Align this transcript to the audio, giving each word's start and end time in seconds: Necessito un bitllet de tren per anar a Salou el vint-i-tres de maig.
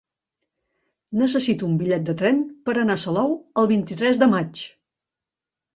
Necessito 1.21 1.69
un 1.69 1.75
bitllet 1.83 2.09
de 2.09 2.17
tren 2.23 2.41
per 2.71 2.77
anar 2.87 2.97
a 3.01 3.05
Salou 3.07 3.37
el 3.65 3.73
vint-i-tres 3.77 4.25
de 4.25 4.35
maig. 4.37 4.69